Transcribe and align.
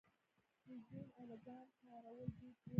د 0.67 0.69
زین 0.87 1.07
او 1.17 1.23
لګام 1.31 1.67
کارول 1.83 2.29
دود 2.37 2.55
و 2.59 2.67